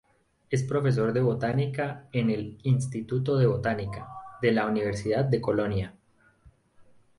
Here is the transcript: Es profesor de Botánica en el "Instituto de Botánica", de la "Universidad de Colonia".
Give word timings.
Es 0.49 0.63
profesor 0.63 1.13
de 1.13 1.21
Botánica 1.21 2.07
en 2.11 2.31
el 2.31 2.57
"Instituto 2.63 3.37
de 3.37 3.45
Botánica", 3.45 4.07
de 4.41 4.51
la 4.51 4.65
"Universidad 4.65 5.25
de 5.25 5.39
Colonia". 5.39 5.95